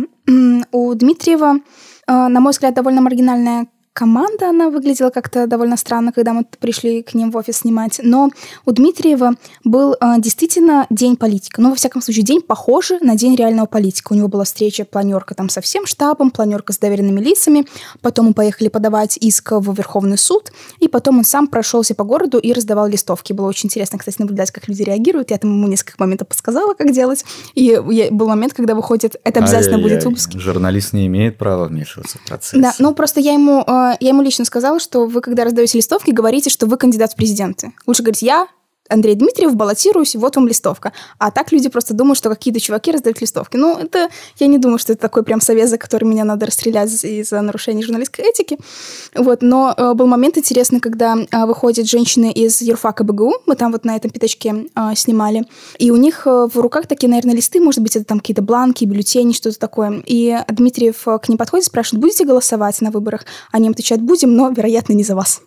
[0.72, 1.60] у Дмитриева,
[2.06, 7.02] а, на мой взгляд, довольно маргинальная команда, она выглядела как-то довольно странно, когда мы пришли
[7.02, 8.00] к ним в офис снимать.
[8.02, 8.30] Но
[8.64, 11.60] у Дмитриева был э, действительно день политика.
[11.60, 14.12] Ну, во всяком случае, день похожий на день реального политика.
[14.12, 17.66] У него была встреча, планерка там со всем штабом, планерка с доверенными лицами.
[18.00, 20.52] Потом мы поехали подавать иск в Верховный суд.
[20.78, 23.32] И потом он сам прошелся по городу и раздавал листовки.
[23.32, 25.30] Было очень интересно, кстати, наблюдать, как люди реагируют.
[25.30, 27.24] Я там ему несколько моментов подсказала, как делать.
[27.54, 27.76] И
[28.10, 29.96] был момент, когда выходит, это обязательно Ай-яй-яй.
[29.96, 30.30] будет выпуск.
[30.34, 32.60] Журналист не имеет права вмешиваться в процесс.
[32.60, 36.10] Да, ну просто я ему э, я ему лично сказала, что вы, когда раздаете листовки,
[36.10, 37.72] говорите, что вы кандидат в президенты.
[37.86, 38.46] Лучше говорить «я
[38.90, 40.92] Андрей Дмитриев, баллотируюсь, вот вам листовка.
[41.18, 43.56] А так люди просто думают, что какие-то чуваки раздают листовки.
[43.56, 46.90] Ну, это, я не думаю, что это такой прям совет, за который меня надо расстрелять
[47.04, 48.58] из-за нарушения журналистской этики.
[49.14, 53.72] Вот, но э, был момент интересный, когда э, выходят женщины из юрфака БГУ, мы там
[53.72, 55.44] вот на этом пятачке э, снимали,
[55.78, 58.84] и у них э, в руках такие, наверное, листы, может быть, это там какие-то бланки,
[58.84, 60.02] бюллетени, что-то такое.
[60.06, 63.24] И Дмитриев э, к ним подходит, спрашивает, будете голосовать на выборах?
[63.52, 65.40] Они им отвечают, будем, но, вероятно, не за вас.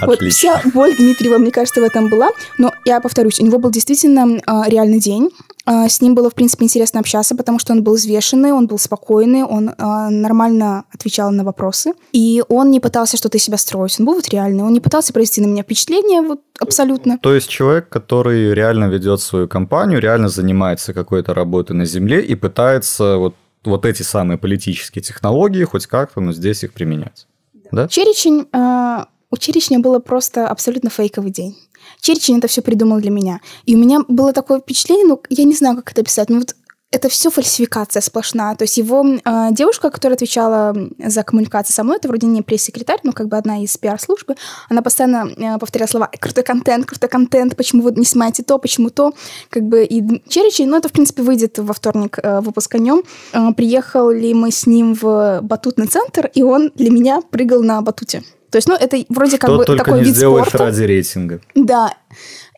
[0.00, 0.06] Отлично.
[0.06, 2.30] Вот вся боль Дмитриева, мне кажется, в этом была.
[2.58, 5.30] Но я повторюсь, у него был действительно э, реальный день.
[5.66, 8.78] Э, с ним было, в принципе, интересно общаться, потому что он был взвешенный, он был
[8.78, 11.92] спокойный, он э, нормально отвечал на вопросы.
[12.12, 13.98] И он не пытался что-то из себя строить.
[14.00, 14.64] Он был вот реальный.
[14.64, 17.18] Он не пытался произвести на меня впечатление вот абсолютно.
[17.18, 22.34] То есть человек, который реально ведет свою компанию, реально занимается какой-то работой на земле и
[22.34, 23.34] пытается вот,
[23.64, 27.26] вот эти самые политические технологии хоть как-то, но здесь их применять.
[27.72, 27.88] Да?
[27.88, 31.56] Черечень э, у Черечня было просто абсолютно фейковый день.
[32.00, 33.40] Черечень это все придумал для меня.
[33.64, 36.54] И у меня было такое впечатление, ну, я не знаю, как это описать, но вот
[36.92, 38.56] это все фальсификация сплошная.
[38.56, 42.98] То есть его э, девушка, которая отвечала за коммуникацию со мной, это вроде не пресс-секретарь,
[43.04, 44.34] но как бы одна из пиар-службы,
[44.68, 48.90] она постоянно э, повторяла слова «крутой контент, крутой контент, почему вы не снимаете то, почему
[48.90, 49.14] то».
[49.50, 53.04] Как бы и Черечи, ну это, в принципе, выйдет во вторник э, выпуск о нем.
[53.32, 58.24] Э, приехали мы с ним в батутный центр, и он для меня прыгал на батуте.
[58.50, 60.66] То есть, ну, это вроде как бы только такой не вид сделаешь спорта.
[60.66, 61.40] ради рейтинга.
[61.54, 61.94] Да.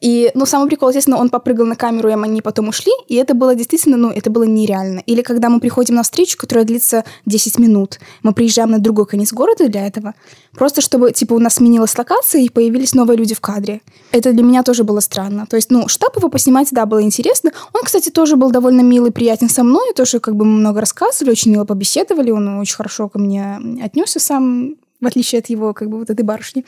[0.00, 3.34] И, ну, самый прикол, естественно, он попрыгал на камеру, и они потом ушли, и это
[3.34, 4.98] было действительно, ну, это было нереально.
[5.06, 9.32] Или когда мы приходим на встречу, которая длится 10 минут, мы приезжаем на другой конец
[9.32, 10.14] города для этого,
[10.54, 13.80] просто чтобы, типа, у нас сменилась локация, и появились новые люди в кадре.
[14.10, 15.46] Это для меня тоже было странно.
[15.48, 17.52] То есть, ну, штаб его поснимать, да, было интересно.
[17.72, 21.30] Он, кстати, тоже был довольно милый, приятен со мной, тоже как бы мы много рассказывали,
[21.30, 25.90] очень мило побеседовали, он очень хорошо ко мне отнесся сам, в отличие от его, как
[25.90, 26.64] бы, вот этой барышни.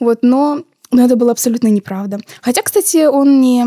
[0.00, 2.18] Вот, но, но это было абсолютно неправда.
[2.42, 3.64] Хотя, кстати, он не...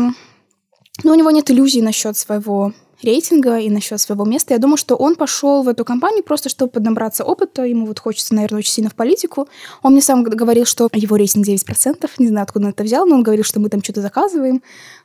[1.02, 2.74] Ну, у него нет иллюзий насчет своего
[3.04, 4.54] рейтинга и насчет своего места.
[4.54, 7.64] Я думаю, что он пошел в эту компанию просто, чтобы поднабраться опыта.
[7.64, 9.48] Ему вот хочется, наверное, очень сильно в политику.
[9.82, 12.10] Он мне сам говорил, что его рейтинг 9%.
[12.18, 14.62] Не знаю, откуда он это взял, но он говорил, что мы там что-то заказываем.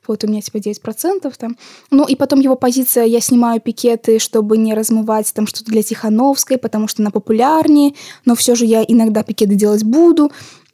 [0.07, 1.57] Вот у меня типа 9% там.
[1.91, 6.57] Ну и потом его позиция, я снимаю пикеты, чтобы не размывать там что-то для Тихановской,
[6.57, 7.93] потому что она популярнее,
[8.25, 10.31] но все же я иногда пикеты делать буду.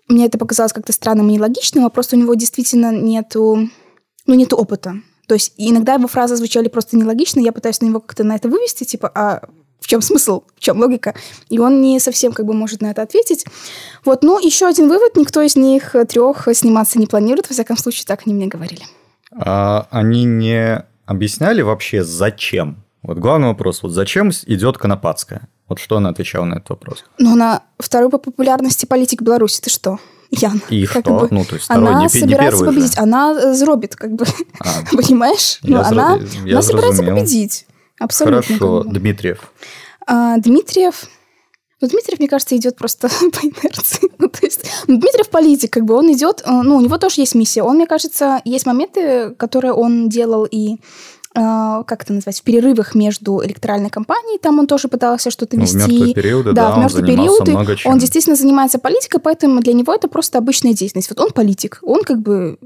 [0.08, 3.70] Мне это показалось как-то странным и нелогичным, а просто у него действительно нету,
[4.28, 5.02] ну, нету опыта.
[5.28, 8.50] То есть иногда его фразы звучали просто нелогично, я пытаюсь на него как-то на это
[8.50, 9.42] вывести, типа, а
[9.80, 11.14] в чем смысл, в чем логика?
[11.50, 13.46] И он не совсем как бы может на это ответить.
[14.04, 18.06] Вот, ну, еще один вывод, никто из них трех сниматься не планирует, во всяком случае,
[18.08, 18.84] так они мне говорили.
[19.32, 22.84] А они не объясняли вообще, зачем?
[23.04, 25.48] Вот главный вопрос, вот зачем идет Конопадская?
[25.68, 27.06] Вот что она отвечала на этот вопрос?
[27.20, 30.00] Ну, она второй по популярности политик Беларуси, ты что?
[30.32, 30.62] Ян.
[30.70, 31.20] И как что?
[31.20, 32.96] Бы, ну, то есть она не, собирается не победить.
[32.96, 33.02] Же.
[33.02, 34.26] Она зробит, как бы.
[34.60, 35.60] А, Понимаешь?
[35.62, 35.92] Я ну, зро...
[35.92, 37.66] она, я она собирается победить.
[38.00, 38.42] Абсолютно.
[38.42, 39.00] Хорошо, как бы.
[39.00, 39.40] Дмитриев.
[40.08, 41.06] А, Дмитриев...
[41.82, 44.10] Ну, Дмитриев, мне кажется, идет просто по инерции.
[44.18, 47.36] ну, то есть, ну, Дмитриев политик, как бы он идет, ну, у него тоже есть
[47.36, 47.64] миссия.
[47.64, 50.78] Он, мне кажется, есть моменты, которые он делал и
[51.36, 55.78] как это назвать, в перерывах между электоральной кампанией, там он тоже пытался что-то вести.
[55.78, 57.92] Ну, в мертвые периоды, да, да в мертвые периоды много чем.
[57.92, 61.10] он действительно занимается политикой, поэтому для него это просто обычная деятельность.
[61.10, 62.58] Вот он политик, он как бы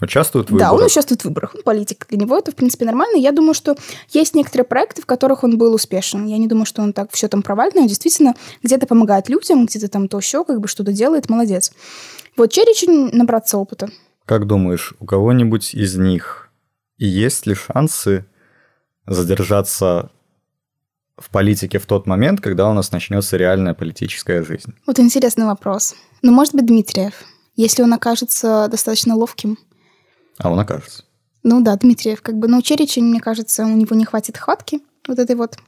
[0.00, 0.70] Участвует в выборах.
[0.70, 1.54] Да, он участвует в выборах.
[1.54, 2.06] Он политик.
[2.08, 3.16] Для него это, в принципе, нормально.
[3.16, 3.76] Я думаю, что
[4.10, 6.26] есть некоторые проекты, в которых он был успешен.
[6.26, 7.82] Я не думаю, что он так все там провальный.
[7.82, 8.34] Он действительно
[8.64, 11.30] где-то помогает людям, где-то там то все, как бы что-то делает.
[11.30, 11.72] Молодец.
[12.36, 13.88] Вот Черечень набраться опыта.
[14.26, 16.43] Как думаешь, у кого-нибудь из них
[16.96, 18.26] и есть ли шансы
[19.06, 20.10] задержаться
[21.16, 24.74] в политике в тот момент, когда у нас начнется реальная политическая жизнь?
[24.86, 25.94] Вот интересный вопрос.
[26.22, 27.14] Ну, может быть, Дмитриев,
[27.56, 29.58] если он окажется достаточно ловким,
[30.38, 31.04] А он окажется.
[31.42, 35.18] Ну да, Дмитриев, как бы, но Черичи, мне кажется, у него не хватит хватки вот
[35.18, 35.58] этой вот.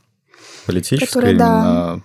[0.67, 2.01] Политической которая, да,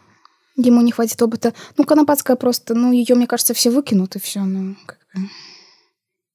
[0.58, 1.54] ему не хватит опыта.
[1.78, 5.22] Ну, Конопадская просто, ну, ее, мне кажется, все выкинут, и все, ну, как бы...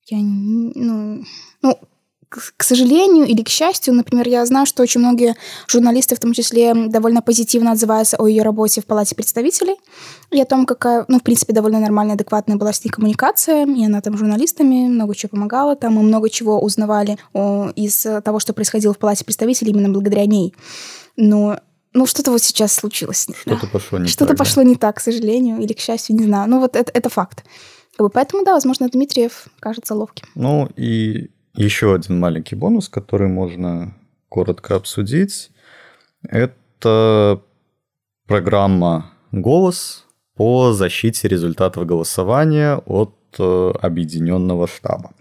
[0.07, 1.25] Я, ну,
[1.63, 1.81] ну,
[2.29, 5.37] к сожалению или к счастью, например, я знаю, что очень многие
[5.69, 9.77] журналисты, в том числе, довольно позитивно отзываются о ее работе в Палате представителей
[10.31, 13.85] и о том, какая, ну, в принципе, довольно нормальная, адекватная была с ней коммуникация, и
[13.85, 18.53] она там журналистами много чего помогала, там мы много чего узнавали о, из того, что
[18.53, 20.55] происходило в Палате представителей именно благодаря ней.
[21.17, 21.59] Но
[21.93, 23.27] ну, что-то вот сейчас случилось.
[23.41, 23.69] Что-то да.
[23.73, 24.39] пошло не Что-то так.
[24.39, 24.69] пошло да?
[24.69, 26.51] не так, к сожалению, или к счастью, не знаю.
[26.51, 27.45] Ну, вот это, это факт.
[28.13, 30.27] Поэтому, да, возможно, Дмитриев кажется ловким.
[30.35, 33.95] Ну, и еще один маленький бонус, который можно
[34.29, 35.51] коротко обсудить,
[36.29, 37.43] это
[38.27, 45.13] программа «Голос» по защите результатов голосования от э, объединенного штаба.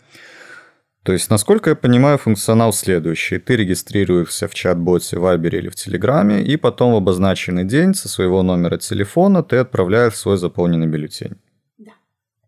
[1.03, 3.37] То есть, насколько я понимаю, функционал следующий.
[3.37, 8.09] Ты регистрируешься в чат-боте, в Вайбере или в Телеграме, и потом в обозначенный день со
[8.09, 11.35] своего номера телефона ты отправляешь свой заполненный бюллетень.
[11.77, 11.91] Да.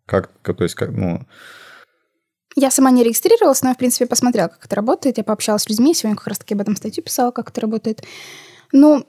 [0.07, 1.27] Как, то есть, как, ну,
[2.57, 5.19] я сама не регистрировалась, но, в принципе, посмотрела, как это работает.
[5.19, 8.01] Я пообщалась с людьми, сегодня как раз-таки об этом статью писала, как это работает.
[8.71, 9.03] Ну,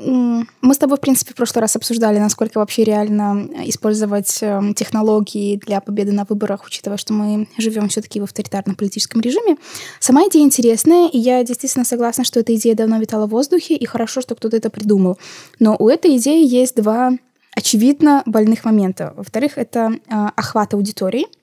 [0.61, 5.57] мы с тобой, в принципе, в прошлый раз обсуждали, насколько вообще реально использовать эм, технологии
[5.57, 9.57] для победы на выборах, учитывая, что мы живем все-таки в авторитарном политическом режиме.
[9.99, 13.87] Сама идея интересная, и я действительно согласна, что эта идея давно витала в воздухе, и
[13.87, 15.19] хорошо, что кто-то это придумал.
[15.59, 17.13] Но у этой идеи есть два
[17.57, 19.15] очевидно больных момента.
[19.17, 21.27] Во-вторых, это э, охват аудитории–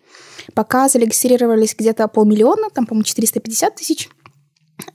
[0.53, 4.09] Пока зарегистрировались где-то полмиллиона, там, по-моему, 450 тысяч.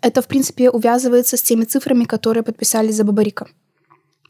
[0.02, 3.48] Это, в принципе, увязывается с теми цифрами, которые подписали за Бабарика.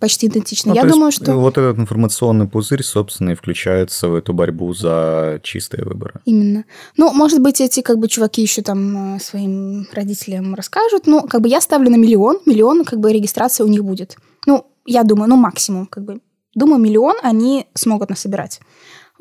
[0.00, 0.70] Почти идентично.
[0.70, 1.34] Ну, Я думаю, что...
[1.36, 6.14] Вот этот информационный пузырь, собственно, и включается в эту борьбу за чистые выборы.
[6.24, 6.64] Именно.
[6.96, 11.06] Ну, может быть, эти как бы чуваки еще там э, своим родителям расскажут.
[11.06, 12.38] Ну, как бы я ставлю на миллион.
[12.46, 14.16] Миллион, как бы, регистрация у них будет.
[14.46, 16.20] Ну, я думаю, ну, максимум, как бы.
[16.54, 18.60] Думаю, миллион они смогут насобирать.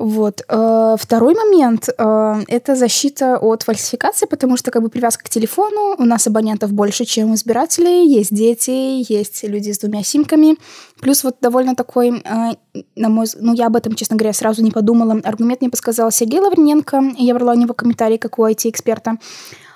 [0.00, 0.42] Вот.
[0.48, 5.94] Э, второй момент э,– это защита от фальсификации, потому что как бы привязка к телефону,
[5.98, 10.56] у нас абонентов больше, чем избирателей, есть дети, есть люди с двумя симками.
[11.02, 14.70] Плюс вот довольно такой, э, на мой ну я об этом, честно говоря, сразу не
[14.70, 19.18] подумала, аргумент мне подсказал Сергей Лаврененко, я брала у него комментарий, как у IT-эксперта.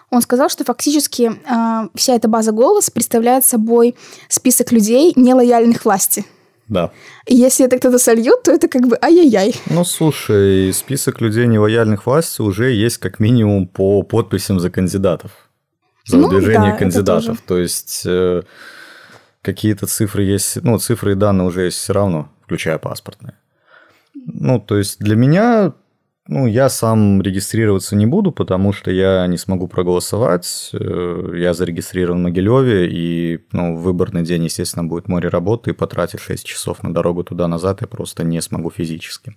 [0.08, 1.32] Он сказал, что фактически
[1.94, 3.94] вся эта база голос представляет собой
[4.28, 6.24] список людей, нелояльных власти.
[6.68, 6.90] Да.
[7.27, 9.55] Если это кто-то сольет, то это как бы ай-яй-яй.
[9.70, 15.31] Ну, слушай, список людей нелояльных власти уже есть как минимум по подписям за кандидатов.
[16.07, 17.40] За ну, выдвижение да, кандидатов.
[17.46, 18.42] То есть э,
[19.42, 23.35] какие-то цифры есть, ну, цифры и данные уже есть все равно, включая паспортные.
[24.14, 25.74] Ну, то есть для меня
[26.26, 30.70] ну, я сам регистрироваться не буду, потому что я не смогу проголосовать.
[30.72, 35.74] Э, я зарегистрирован в Могилеве, и ну, в выборный день, естественно, будет море работы, и
[35.74, 39.37] потратить 6 часов на дорогу туда-назад я просто не смогу физически.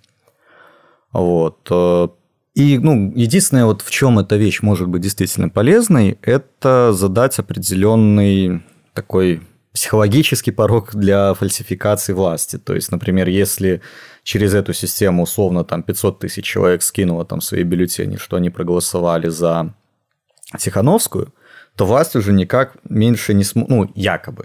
[1.12, 1.58] Вот.
[1.70, 2.08] Э,
[2.54, 8.62] и, ну, единственное, вот в чем эта вещь может быть действительно полезной, это задать определенный
[8.94, 12.58] такой психологический порог для фальсификации власти.
[12.58, 13.80] То есть, например, если
[14.28, 19.28] через эту систему условно там 500 тысяч человек скинуло там свои бюллетени, что они проголосовали
[19.28, 19.72] за
[20.58, 21.32] Тихановскую,
[21.76, 24.44] то власть уже никак меньше не сможет, ну, якобы,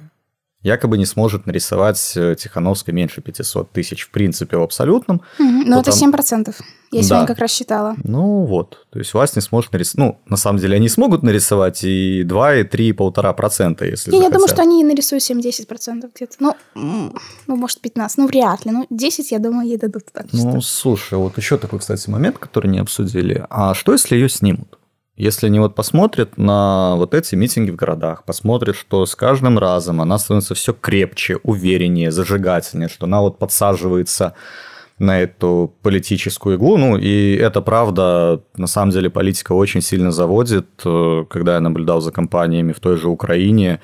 [0.62, 5.22] якобы не сможет нарисовать э, Тихановской меньше 500 тысяч в принципе в абсолютном.
[5.38, 6.56] Ну, это 7%.
[6.94, 7.08] Я да.
[7.08, 7.96] сегодня как раз считала.
[8.04, 11.84] Ну вот, то есть власть не сможет нарисовать, ну, на самом деле они смогут нарисовать
[11.84, 16.36] и 2, и 3, и 1,5%, если Я, я думаю, что они нарисуют 7-10% где-то.
[16.40, 18.72] Ну, ну, может, 15, ну, вряд ли.
[18.72, 20.28] Ну, 10, я думаю, ей дадут так.
[20.32, 20.62] Ну, что...
[20.62, 23.46] слушай, вот еще такой, кстати, момент, который не обсудили.
[23.50, 24.78] А что, если ее снимут?
[25.16, 30.02] Если они вот посмотрят на вот эти митинги в городах, посмотрят, что с каждым разом
[30.02, 34.34] она становится все крепче, увереннее, зажигательнее, что она вот подсаживается
[35.00, 36.78] на эту политическую иглу.
[36.78, 40.68] Ну, и это правда, на самом деле политика очень сильно заводит.
[40.86, 43.80] Э, когда я наблюдал за компаниями в той же Украине,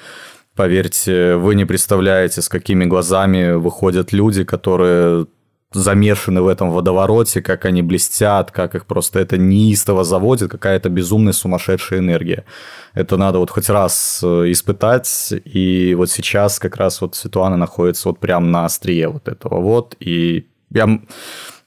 [0.55, 5.25] поверьте, вы не представляете, с какими глазами выходят люди, которые
[5.71, 11.33] замешаны в этом водовороте, как они блестят, как их просто это неистово заводит, какая-то безумная
[11.33, 12.45] сумасшедшая энергия.
[12.95, 18.09] Это надо вот хоть раз э, испытать, и вот сейчас как раз вот Светлана находится
[18.09, 20.99] вот прям на острие вот этого вот, и я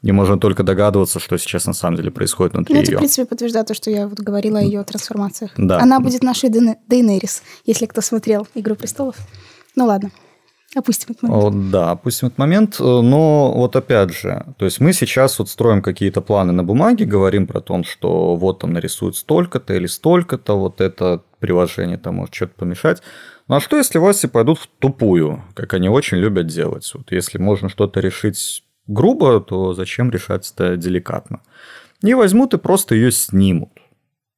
[0.03, 2.86] и можно только догадываться, что сейчас на самом деле происходит внутри ну, ее.
[2.88, 5.53] Это, в принципе, подтверждает то, что я вот говорила о ее трансформациях.
[5.57, 5.78] Да.
[5.78, 9.16] Она будет нашей Дейнерис, если кто смотрел «Игру престолов».
[9.76, 10.11] Ну ладно.
[10.74, 11.70] Опустим этот момент.
[11.70, 12.80] Да, опустим этот момент.
[12.80, 17.46] Но вот опять же, то есть мы сейчас вот строим какие-то планы на бумаге, говорим
[17.46, 22.55] про то, что вот там нарисуют столько-то или столько-то, вот это приложение там может что-то
[22.57, 23.03] помешать.
[23.48, 26.90] Ну а что, если власти пойдут в тупую, как они очень любят делать?
[26.94, 31.41] Вот если можно что-то решить грубо, то зачем решать это деликатно?
[32.03, 33.72] И возьмут и просто ее снимут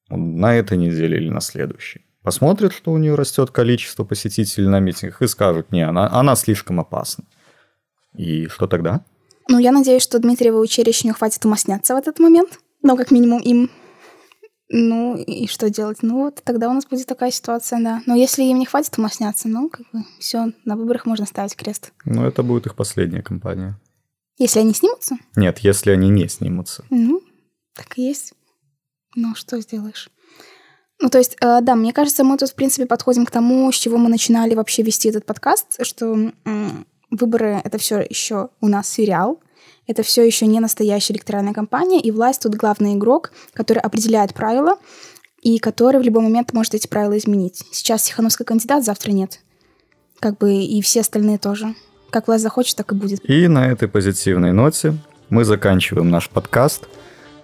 [0.09, 5.23] на этой неделе или на следующей посмотрят, что у нее растет количество посетителей на митингах
[5.23, 7.25] и скажут, не, она, она слишком опасна.
[8.17, 9.05] И что тогда?
[9.49, 12.59] Ну, я надеюсь, что Дмитриеву училищу не хватит ума сняться в этот момент.
[12.83, 13.71] Но как минимум им.
[14.71, 15.99] Ну, и что делать?
[16.01, 18.01] Ну, вот тогда у нас будет такая ситуация, да.
[18.07, 21.55] Но если им не хватит ума сняться, ну, как бы, все, на выборах можно ставить
[21.55, 21.93] крест.
[22.07, 23.79] Ну, это будет их последняя кампания.
[24.39, 25.17] Если они снимутся?
[25.37, 26.85] Нет, если они не снимутся.
[26.91, 27.23] Ну,
[27.75, 28.35] так и есть.
[29.15, 30.11] Ну, что сделаешь?
[31.01, 33.77] Ну, то есть, э, да, мне кажется, мы тут, в принципе, подходим к тому, с
[33.77, 36.33] чего мы начинали вообще вести этот подкаст, что
[37.11, 39.41] выборы— это все еще у нас сериал,
[39.87, 44.79] это все еще не настоящая электоральная кампания, и власть тут главный игрок, который определяет правила,
[45.43, 47.63] и который в любой момент может эти правила изменить.
[47.71, 49.41] Сейчас Тихановский кандидат, завтра нет.
[50.19, 51.75] Как бы и все остальные тоже.
[52.15, 53.29] Как власть захочет, так и будет.
[53.29, 54.97] И на этой позитивной ноте
[55.31, 56.89] мы заканчиваем наш подкаст—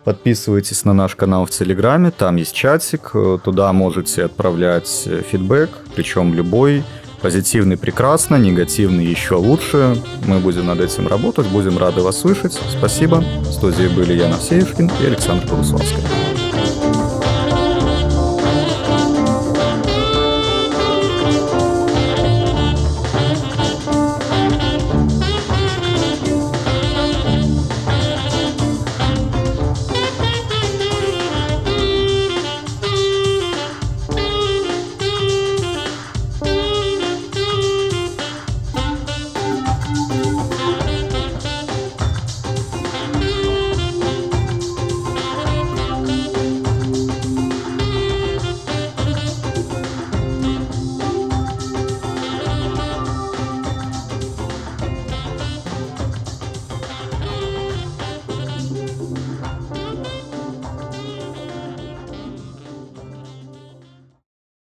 [0.05, 5.69] Подписывайтесь на наш канал в Телеграме, там есть чатик, э, туда можете отправлять э, фидбэк,
[5.95, 6.85] причем любой,
[7.21, 9.97] позитивный прекрасно, негативный еще лучше.
[10.27, 12.59] Мы будем над этим работать, будем рады вас слышать.
[12.71, 13.17] Спасибо.
[13.41, 16.03] В студии были Яна Сеюшкин и Александр Полуславский.